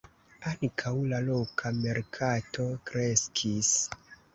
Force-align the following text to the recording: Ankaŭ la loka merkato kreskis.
Ankaŭ 0.51 0.93
la 1.11 1.21
loka 1.29 1.75
merkato 1.85 2.69
kreskis. 2.91 3.75